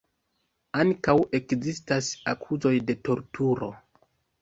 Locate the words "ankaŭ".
0.83-1.15